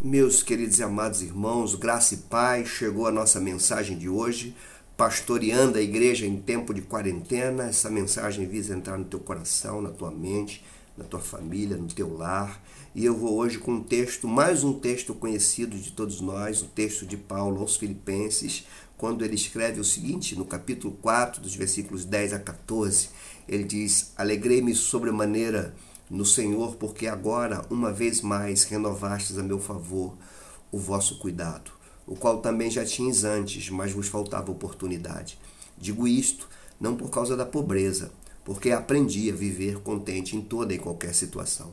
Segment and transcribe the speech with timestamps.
[0.00, 4.54] Meus queridos e amados irmãos, graça e paz, chegou a nossa mensagem de hoje,
[4.96, 7.64] pastoreando a igreja em tempo de quarentena.
[7.64, 10.64] Essa mensagem visa entrar no teu coração, na tua mente,
[10.96, 12.62] na tua família, no teu lar.
[12.94, 16.66] E eu vou hoje com um texto, mais um texto conhecido de todos nós, o
[16.66, 22.04] texto de Paulo aos Filipenses, quando ele escreve o seguinte, no capítulo 4, dos versículos
[22.04, 23.08] 10 a 14,
[23.48, 25.74] ele diz: Alegrei-me sobremaneira
[26.10, 30.16] no Senhor, porque agora, uma vez mais, renovastes a meu favor
[30.70, 31.70] o vosso cuidado,
[32.06, 35.38] o qual também já tinhas antes, mas vos faltava oportunidade.
[35.76, 36.48] Digo isto
[36.80, 38.10] não por causa da pobreza,
[38.44, 41.72] porque aprendi a viver contente em toda e qualquer situação.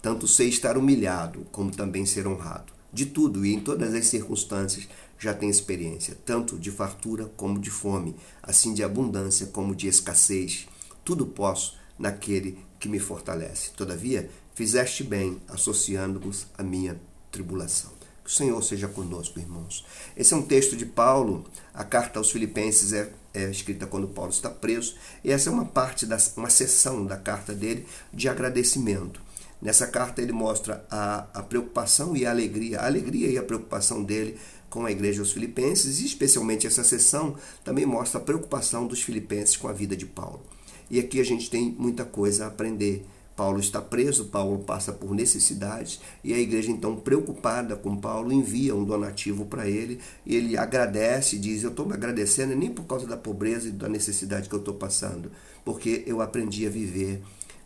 [0.00, 2.72] Tanto sei estar humilhado, como também ser honrado.
[2.92, 7.70] De tudo e em todas as circunstâncias já tenho experiência, tanto de fartura como de
[7.70, 10.68] fome, assim de abundância como de escassez.
[11.04, 13.70] Tudo posso naquele que me fortalece.
[13.70, 17.00] Todavia, fizeste bem associando-vos à minha
[17.32, 17.90] tribulação.
[18.22, 19.86] Que o Senhor seja conosco, irmãos.
[20.14, 21.46] Esse é um texto de Paulo.
[21.72, 24.96] A carta aos Filipenses é, é escrita quando Paulo está preso.
[25.24, 29.18] E essa é uma parte, da, uma seção da carta dele de agradecimento.
[29.62, 34.04] Nessa carta ele mostra a, a preocupação e a alegria, a alegria e a preocupação
[34.04, 39.00] dele com a igreja dos filipenses, e especialmente essa sessão também mostra a preocupação dos
[39.00, 40.42] filipenses com a vida de Paulo.
[40.90, 43.04] E aqui a gente tem muita coisa a aprender.
[43.36, 48.76] Paulo está preso, Paulo passa por necessidades e a igreja, então, preocupada com Paulo, envia
[48.76, 53.06] um donativo para ele e ele agradece, diz: Eu estou me agradecendo nem por causa
[53.06, 55.32] da pobreza e da necessidade que eu estou passando,
[55.64, 57.20] porque eu aprendi a viver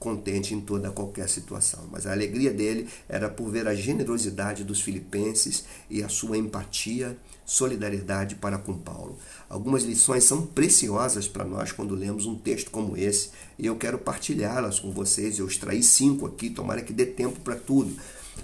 [0.00, 1.86] contente em toda qualquer situação.
[1.92, 7.16] Mas a alegria dele era por ver a generosidade dos filipenses e a sua empatia,
[7.44, 9.18] solidariedade para com Paulo.
[9.48, 13.98] Algumas lições são preciosas para nós quando lemos um texto como esse e eu quero
[13.98, 15.38] partilhá-las com vocês.
[15.38, 17.94] Eu extraí cinco aqui, tomara que dê tempo para tudo.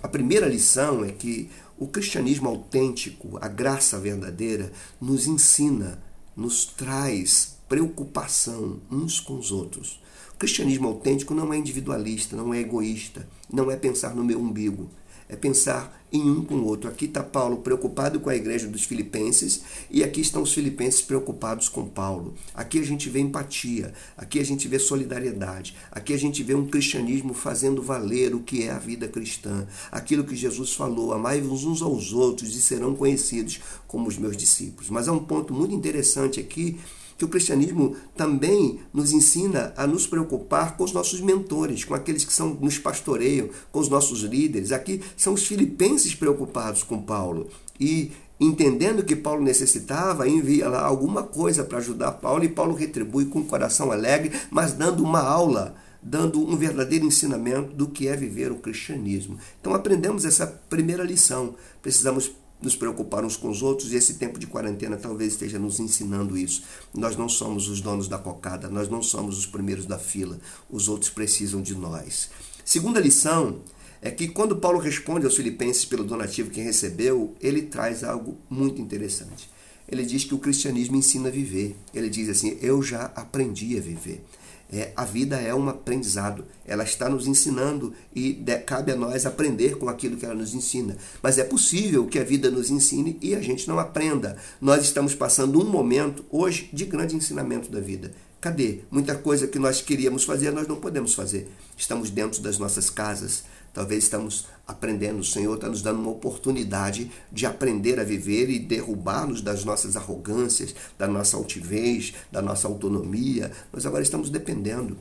[0.02, 4.70] A primeira lição é que o cristianismo autêntico, a graça verdadeira,
[5.00, 5.98] nos ensina,
[6.36, 10.00] nos traz preocupação uns com os outros.
[10.36, 14.86] O cristianismo autêntico não é individualista, não é egoísta, não é pensar no meu umbigo,
[15.30, 16.90] é pensar em um com o outro.
[16.90, 21.70] Aqui está Paulo preocupado com a igreja dos filipenses e aqui estão os filipenses preocupados
[21.70, 22.34] com Paulo.
[22.52, 26.66] Aqui a gente vê empatia, aqui a gente vê solidariedade, aqui a gente vê um
[26.66, 29.66] cristianismo fazendo valer o que é a vida cristã.
[29.90, 34.90] Aquilo que Jesus falou, amai-vos uns aos outros e serão conhecidos como os meus discípulos.
[34.90, 36.78] Mas há um ponto muito interessante aqui
[37.16, 42.24] que o cristianismo também nos ensina a nos preocupar com os nossos mentores, com aqueles
[42.24, 44.72] que são, nos pastoreiam, com os nossos líderes.
[44.72, 47.48] Aqui são os filipenses preocupados com Paulo.
[47.80, 53.26] E entendendo que Paulo necessitava, envia lá alguma coisa para ajudar Paulo e Paulo retribui
[53.26, 58.14] com o coração alegre, mas dando uma aula, dando um verdadeiro ensinamento do que é
[58.14, 59.38] viver o cristianismo.
[59.60, 61.54] Então aprendemos essa primeira lição.
[61.80, 62.30] Precisamos
[62.60, 66.36] nos preocupar uns com os outros e esse tempo de quarentena talvez esteja nos ensinando
[66.36, 66.62] isso.
[66.94, 70.38] Nós não somos os donos da cocada, nós não somos os primeiros da fila,
[70.70, 72.30] os outros precisam de nós.
[72.64, 73.60] Segunda lição
[74.02, 78.80] é que quando Paulo responde aos filipenses pelo donativo que recebeu, ele traz algo muito
[78.80, 79.48] interessante.
[79.88, 81.76] Ele diz que o cristianismo ensina a viver.
[81.94, 84.24] Ele diz assim: Eu já aprendi a viver.
[84.72, 89.24] É, a vida é um aprendizado, ela está nos ensinando e de, cabe a nós
[89.24, 90.96] aprender com aquilo que ela nos ensina.
[91.22, 94.36] Mas é possível que a vida nos ensine e a gente não aprenda.
[94.60, 98.12] Nós estamos passando um momento hoje de grande ensinamento da vida.
[98.40, 98.80] Cadê?
[98.90, 101.48] Muita coisa que nós queríamos fazer, nós não podemos fazer.
[101.76, 103.44] Estamos dentro das nossas casas,
[103.76, 108.58] Talvez estamos aprendendo, o Senhor está nos dando uma oportunidade de aprender a viver e
[108.58, 113.52] derrubar-nos das nossas arrogâncias, da nossa altivez, da nossa autonomia.
[113.70, 114.96] Nós agora estamos dependendo.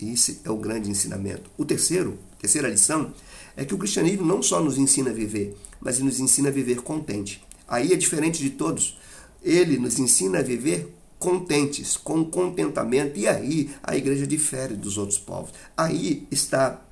[0.00, 1.48] E esse é o grande ensinamento.
[1.56, 3.14] O terceiro, terceira lição,
[3.56, 6.82] é que o cristianismo não só nos ensina a viver, mas nos ensina a viver
[6.82, 7.40] contente.
[7.68, 8.98] Aí é diferente de todos.
[9.44, 15.20] Ele nos ensina a viver contentes, com contentamento, e aí a igreja difere dos outros
[15.20, 15.52] povos.
[15.76, 16.82] Aí está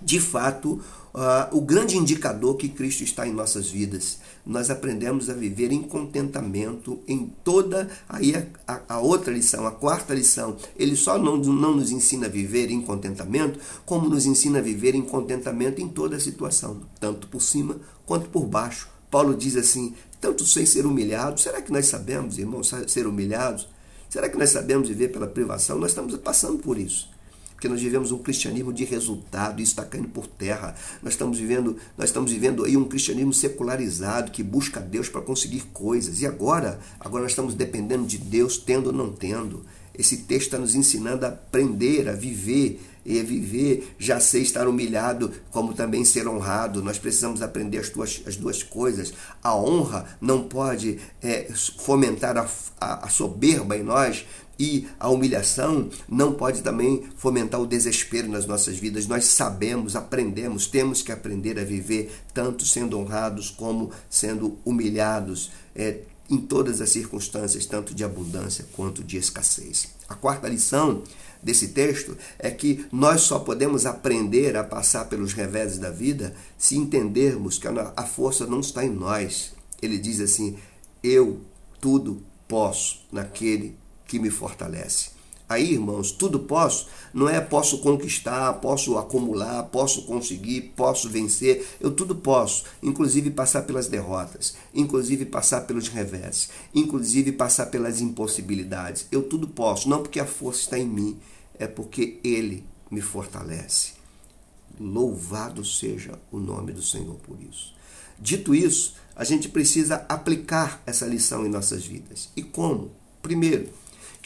[0.00, 0.80] de fato,
[1.14, 4.18] uh, o grande indicador que Cristo está em nossas vidas.
[4.44, 7.88] Nós aprendemos a viver em contentamento em toda.
[8.08, 8.34] Aí
[8.68, 12.70] a, a, outra lição, a quarta lição, ele só não, não nos ensina a viver
[12.70, 17.40] em contentamento, como nos ensina a viver em contentamento em toda a situação, tanto por
[17.40, 18.88] cima quanto por baixo.
[19.10, 23.68] Paulo diz assim: tanto sem ser humilhado, será que nós sabemos, irmãos, ser humilhados?
[24.08, 25.78] Será que nós sabemos viver pela privação?
[25.78, 27.15] Nós estamos passando por isso
[27.56, 30.74] porque nós vivemos um cristianismo de resultado, isso está caindo por terra.
[31.02, 35.62] Nós estamos vivendo, nós estamos vivendo aí um cristianismo secularizado que busca Deus para conseguir
[35.72, 36.20] coisas.
[36.20, 39.64] E agora, agora nós estamos dependendo de Deus, tendo ou não tendo.
[39.98, 45.30] Esse texto está nos ensinando a aprender, a viver e viver, já sei estar humilhado,
[45.50, 46.82] como também ser honrado.
[46.82, 49.12] Nós precisamos aprender as, duas as duas coisas.
[49.42, 51.48] A honra não pode é,
[51.78, 52.48] fomentar a,
[52.80, 54.26] a, a soberba em nós,
[54.58, 59.06] e a humilhação não pode também fomentar o desespero nas nossas vidas.
[59.06, 65.50] Nós sabemos, aprendemos, temos que aprender a viver tanto sendo honrados como sendo humilhados.
[65.74, 65.98] É,
[66.30, 69.88] em todas as circunstâncias, tanto de abundância quanto de escassez.
[70.08, 71.02] A quarta lição
[71.42, 76.76] desse texto é que nós só podemos aprender a passar pelos reveses da vida se
[76.76, 79.52] entendermos que a força não está em nós.
[79.80, 80.56] Ele diz assim:
[81.02, 81.40] Eu
[81.80, 83.76] tudo posso naquele
[84.06, 85.15] que me fortalece.
[85.48, 91.92] Aí, irmãos, tudo posso, não é posso conquistar, posso acumular, posso conseguir, posso vencer, eu
[91.92, 99.06] tudo posso, inclusive passar pelas derrotas, inclusive passar pelos revés, inclusive passar pelas impossibilidades.
[99.12, 101.16] Eu tudo posso, não porque a força está em mim,
[101.56, 103.92] é porque ele me fortalece.
[104.80, 107.72] Louvado seja o nome do Senhor por isso.
[108.18, 112.30] Dito isso, a gente precisa aplicar essa lição em nossas vidas.
[112.36, 112.90] E como?
[113.22, 113.68] Primeiro,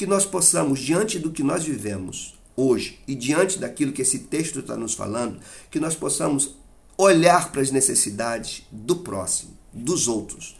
[0.00, 4.60] que nós possamos, diante do que nós vivemos hoje e diante daquilo que esse texto
[4.60, 5.38] está nos falando,
[5.70, 6.56] que nós possamos
[6.96, 10.58] olhar para as necessidades do próximo, dos outros,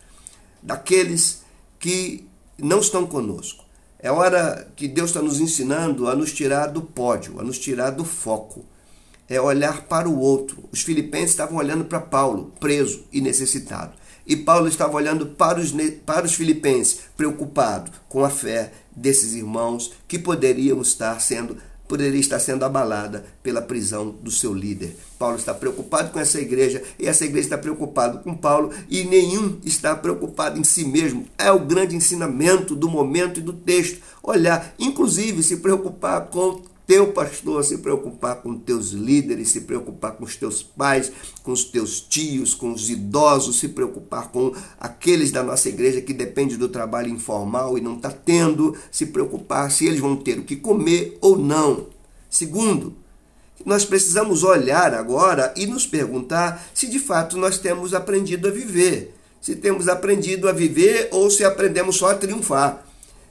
[0.62, 1.42] daqueles
[1.78, 2.28] que
[2.58, 3.64] não estão conosco.
[3.98, 7.92] É hora que Deus está nos ensinando a nos tirar do pódio, a nos tirar
[7.92, 8.66] do foco.
[9.26, 10.68] É olhar para o outro.
[10.70, 13.94] Os filipenses estavam olhando para Paulo, preso e necessitado.
[14.26, 15.72] E Paulo estava olhando para os,
[16.04, 21.56] para os filipenses, preocupado com a fé desses irmãos que poderiam estar sendo
[21.90, 24.96] poderia estar sendo abalada pela prisão do seu líder.
[25.18, 29.58] Paulo está preocupado com essa igreja e essa igreja está preocupada com Paulo e nenhum
[29.64, 31.26] está preocupado em si mesmo.
[31.36, 34.00] É o grande ensinamento do momento e do texto.
[34.22, 40.24] Olhar, inclusive se preocupar com teu pastor se preocupar com teus líderes, se preocupar com
[40.24, 41.12] os teus pais,
[41.44, 46.12] com os teus tios, com os idosos, se preocupar com aqueles da nossa igreja que
[46.12, 50.42] depende do trabalho informal e não está tendo, se preocupar se eles vão ter o
[50.42, 51.86] que comer ou não.
[52.28, 52.96] Segundo,
[53.64, 59.14] nós precisamos olhar agora e nos perguntar se de fato nós temos aprendido a viver.
[59.40, 62.89] Se temos aprendido a viver ou se aprendemos só a triunfar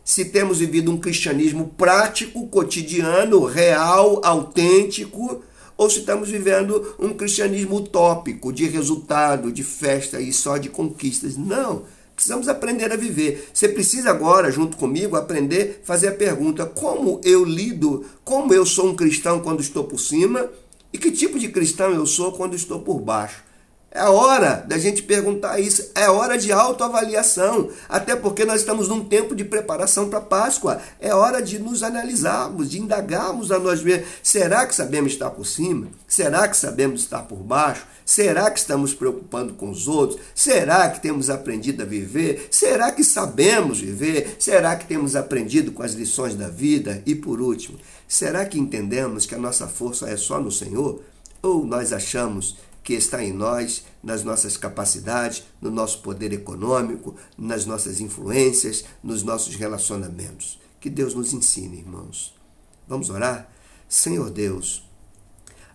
[0.09, 5.43] se temos vivido um cristianismo prático, cotidiano, real, autêntico,
[5.77, 11.37] ou se estamos vivendo um cristianismo utópico, de resultado, de festa e só de conquistas.
[11.37, 11.83] Não.
[12.15, 13.49] Precisamos aprender a viver.
[13.53, 18.65] Você precisa agora, junto comigo, aprender a fazer a pergunta: como eu lido, como eu
[18.65, 20.49] sou um cristão quando estou por cima
[20.91, 23.43] e que tipo de cristão eu sou quando estou por baixo?
[23.91, 29.03] É hora da gente perguntar isso, é hora de autoavaliação, até porque nós estamos num
[29.03, 30.79] tempo de preparação para Páscoa.
[30.99, 34.07] É hora de nos analisarmos, de indagarmos a nós mesmos.
[34.21, 35.87] Será que sabemos estar por cima?
[36.07, 37.87] Será que sabemos estar por baixo?
[38.05, 40.19] Será que estamos preocupando com os outros?
[40.35, 42.47] Será que temos aprendido a viver?
[42.51, 44.35] Será que sabemos viver?
[44.37, 47.01] Será que temos aprendido com as lições da vida?
[47.07, 51.01] E por último, será que entendemos que a nossa força é só no Senhor?
[51.41, 57.65] Ou nós achamos que está em nós, nas nossas capacidades, no nosso poder econômico, nas
[57.65, 60.59] nossas influências, nos nossos relacionamentos.
[60.79, 62.33] Que Deus nos ensine, irmãos.
[62.87, 63.51] Vamos orar?
[63.87, 64.83] Senhor Deus,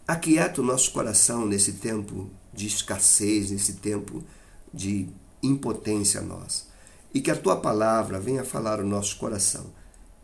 [0.07, 4.23] aquieta o nosso coração nesse tempo de escassez, nesse tempo
[4.73, 5.09] de
[5.43, 6.65] impotência nossa.
[7.13, 9.67] E que a tua palavra venha falar o nosso coração.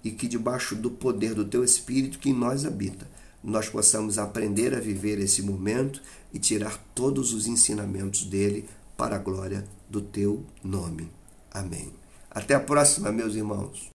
[0.02, 3.06] E que debaixo do poder do teu Espírito que em nós habita,
[3.42, 9.18] nós possamos aprender a viver esse momento e tirar todos os ensinamentos dele para a
[9.18, 11.10] glória do teu nome.
[11.50, 11.92] Amém.
[12.30, 13.88] Até a próxima, meus irmãos.